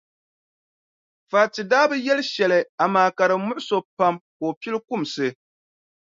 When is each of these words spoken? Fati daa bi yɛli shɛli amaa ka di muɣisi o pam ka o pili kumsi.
Fati 1.29 1.61
daa 1.71 1.85
bi 1.89 1.95
yɛli 2.05 2.23
shɛli 2.33 2.59
amaa 2.83 3.09
ka 3.17 3.23
di 3.29 3.35
muɣisi 3.45 3.73
o 3.79 3.81
pam 3.97 4.15
ka 4.37 4.43
o 4.49 4.57
pili 4.59 4.79
kumsi. 4.87 5.27